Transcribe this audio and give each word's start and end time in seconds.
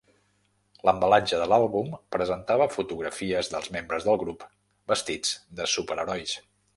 L'embalatge 0.87 1.41
de 1.41 1.45
l'àlbum 1.51 1.91
presentava 2.15 2.67
fotografies 2.77 3.51
dels 3.57 3.69
membres 3.77 4.07
del 4.09 4.17
grup 4.23 4.47
vestits 4.93 5.35
de 5.61 5.69
superherois. 5.79 6.35